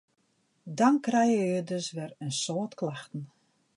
[0.77, 3.23] Dan krije je dus wer in soad klachten.